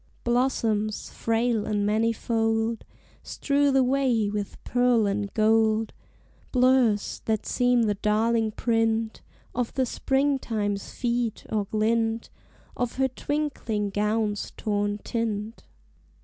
[0.23, 2.85] Blossoms, frail and manifold,
[3.21, 5.93] Strew the way with pearl and gold;
[6.51, 9.21] Blurs, that seem the darling print
[9.53, 12.31] Of the Springtime's feet, or glint
[12.75, 15.65] Of her twinkling gown's torn tint.